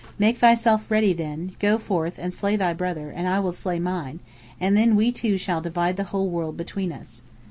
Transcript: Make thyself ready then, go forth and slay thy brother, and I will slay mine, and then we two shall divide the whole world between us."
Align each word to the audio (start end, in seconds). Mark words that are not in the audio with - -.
Make 0.17 0.39
thyself 0.39 0.89
ready 0.89 1.13
then, 1.13 1.51
go 1.59 1.77
forth 1.77 2.17
and 2.17 2.33
slay 2.33 2.55
thy 2.55 2.73
brother, 2.73 3.11
and 3.11 3.27
I 3.27 3.39
will 3.39 3.53
slay 3.53 3.77
mine, 3.77 4.19
and 4.59 4.75
then 4.75 4.95
we 4.95 5.11
two 5.11 5.37
shall 5.37 5.61
divide 5.61 5.95
the 5.95 6.05
whole 6.05 6.27
world 6.27 6.57
between 6.57 6.91
us." 6.91 7.21